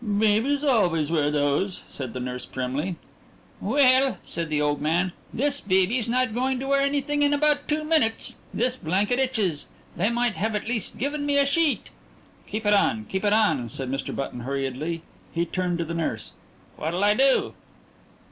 [0.03, 2.95] "Babies always wear those," said the nurse primly.
[3.59, 7.83] "Well," said the old man, "this baby's not going to wear anything in about two
[7.83, 8.37] minutes.
[8.51, 9.67] This blanket itches.
[9.95, 11.91] They might at least have given me a sheet."
[12.47, 13.05] "Keep it on!
[13.09, 14.15] Keep it on!" said Mr.
[14.15, 15.03] Button hurriedly.
[15.31, 16.31] He turned to the nurse.
[16.77, 17.53] "What'll I do?"